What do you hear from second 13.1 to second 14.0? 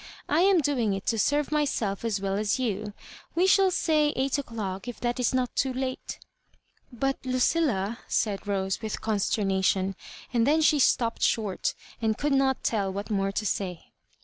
more to say.